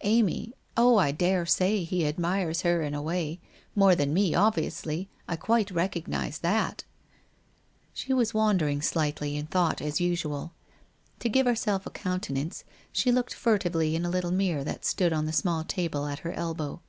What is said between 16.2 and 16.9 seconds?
her elbow.